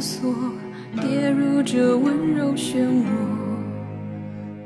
[0.00, 0.32] 锁，
[1.00, 3.04] 跌入这温柔漩涡。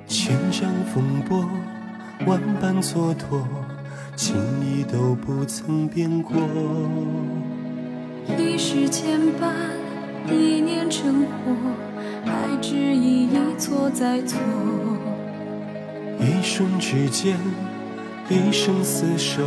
[0.06, 1.44] 千丈风波，
[2.26, 3.42] 万般蹉跎，
[4.14, 6.36] 情意都不曾变过。
[8.38, 9.52] 历史牵绊，
[10.32, 11.52] 一念成祸，
[12.24, 14.38] 爱只一一错再错。
[16.20, 17.36] 一瞬之间，
[18.28, 19.42] 一生厮守，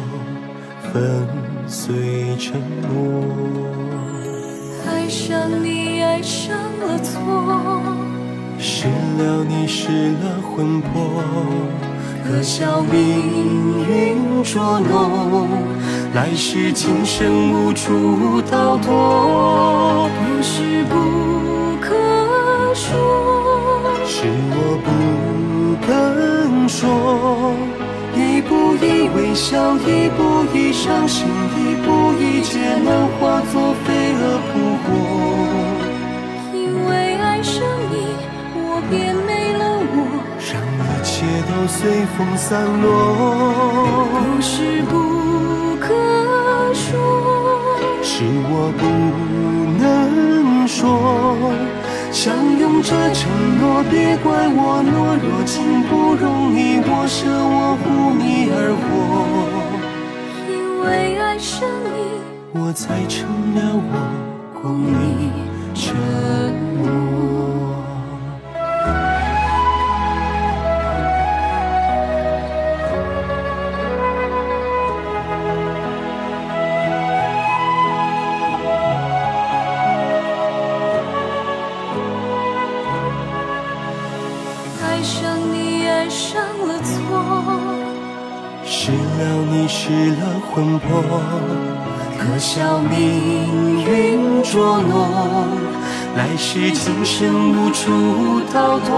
[0.92, 1.26] 粉
[1.66, 3.24] 碎承诺。
[4.86, 5.77] 爱上你，
[6.08, 7.20] 爱上了错，
[8.58, 11.22] 失了你，失了魂魄，
[12.24, 15.50] 可笑命运捉弄，
[16.16, 20.10] 来世今生无处逃脱。
[20.18, 20.96] 不是不
[21.82, 21.94] 可
[22.74, 22.96] 说，
[24.06, 24.88] 是我不
[25.86, 25.88] 肯
[26.70, 27.54] 说，
[28.16, 31.28] 一步一微笑，一步一伤心，
[31.58, 33.67] 一步一劫难化作
[41.68, 44.08] 随风散落。
[44.10, 45.94] 不是不可
[46.74, 46.96] 说，
[48.02, 48.84] 是我不
[49.82, 51.52] 能说，
[52.12, 57.86] 相拥着承诺，别怪我懦弱，情不容你我舍，我护
[58.18, 58.88] 你而活，
[60.50, 63.92] 因为爱上你，我才成了我，
[64.62, 65.32] 共你
[65.76, 65.86] 承
[66.82, 67.17] 诺。
[84.98, 86.90] 爱上你，爱上了错。
[88.66, 91.04] 失了你，失了魂魄，
[92.18, 95.48] 可笑命运捉弄，
[96.16, 98.98] 来世今生无处逃脱。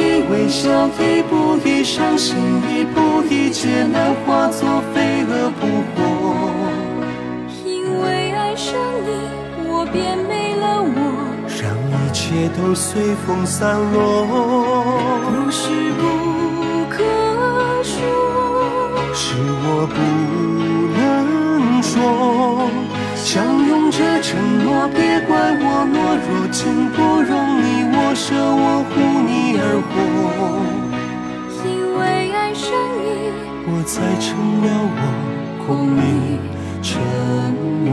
[0.00, 2.36] 一微笑，一步一伤心，
[2.74, 5.98] 一步一劫难化作飞蛾扑火。
[7.66, 8.72] 因为爱上
[9.04, 9.08] 你，
[9.68, 10.96] 我变没了我。
[11.60, 13.98] 让一切都随风散落。
[15.28, 15.68] 不是
[15.98, 16.02] 不
[16.88, 16.96] 可
[17.84, 17.92] 说，
[19.12, 19.22] 是
[19.62, 19.98] 我不
[20.96, 20.98] 能
[21.82, 21.92] 说，
[23.16, 23.28] 相
[23.68, 24.28] 拥着承
[24.64, 25.30] 诺，别怪
[25.60, 25.62] 我
[25.92, 25.94] 懦
[26.24, 27.30] 弱，情不容
[27.62, 28.92] 你我舍，我护
[29.28, 29.39] 你
[36.82, 37.00] 沉
[37.84, 37.92] 默，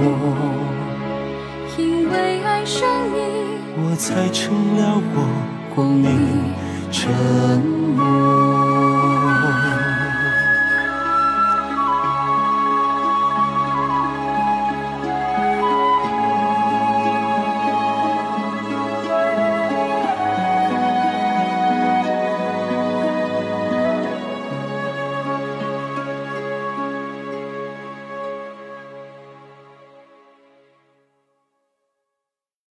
[1.78, 3.18] 因为爱上你，
[3.75, 5.28] 我才成了我，
[5.75, 6.53] 光明
[6.92, 7.76] 沉。